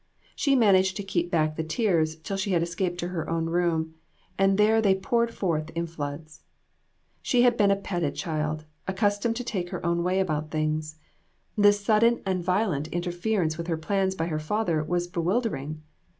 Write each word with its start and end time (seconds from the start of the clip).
She 0.35 0.55
managed 0.55 0.97
to 0.97 1.03
keep 1.03 1.29
back 1.29 1.55
the 1.55 1.63
tears 1.63 2.15
till 2.15 2.35
she 2.35 2.53
had 2.53 2.63
escaped 2.63 2.97
to 3.01 3.09
her 3.09 3.29
own 3.29 3.45
room, 3.51 3.93
and 4.35 4.57
there 4.57 4.81
they 4.81 4.95
poured 4.95 5.31
forth 5.31 5.69
in 5.75 5.85
floods. 5.85 6.41
She 7.21 7.43
had 7.43 7.55
been 7.55 7.69
a 7.69 7.75
petted 7.75 8.15
child, 8.15 8.65
accustomed 8.87 9.35
to 9.35 9.43
take 9.43 9.69
her 9.69 9.85
own 9.85 10.01
way 10.01 10.19
about 10.19 10.49
things. 10.49 10.97
This 11.55 11.85
sudden 11.85 12.23
and 12.25 12.43
violent 12.43 12.89
interfer 12.89 13.43
ence 13.43 13.59
with 13.59 13.67
her 13.67 13.77
plans 13.77 14.15
by 14.15 14.25
her 14.25 14.39
father 14.39 14.83
was 14.83 15.07
bewil 15.07 15.43
dering. 15.43 15.83